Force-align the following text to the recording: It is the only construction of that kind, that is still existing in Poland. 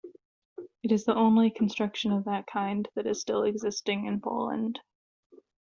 It 0.81 0.91
is 0.91 1.05
the 1.05 1.13
only 1.13 1.51
construction 1.51 2.11
of 2.11 2.25
that 2.25 2.47
kind, 2.47 2.89
that 2.95 3.05
is 3.05 3.21
still 3.21 3.43
existing 3.43 4.07
in 4.07 4.19
Poland. 4.19 4.79